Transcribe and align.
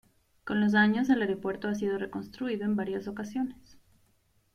Con 0.45 0.59
los 0.61 0.73
años 0.73 1.11
el 1.11 1.21
aeropuerto 1.21 1.67
ha 1.67 1.75
sido 1.75 1.99
reconstruido 1.99 2.65
en 2.65 2.75
varias 2.75 3.07
ocasiones. 3.07 3.77